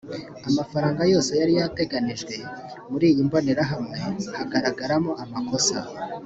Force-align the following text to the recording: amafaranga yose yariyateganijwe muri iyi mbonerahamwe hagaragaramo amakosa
amafaranga 0.49 1.01
yose 1.11 1.31
yariyateganijwe 1.39 2.35
muri 2.91 3.05
iyi 3.11 3.21
mbonerahamwe 3.27 3.97
hagaragaramo 4.37 5.11
amakosa 5.23 5.77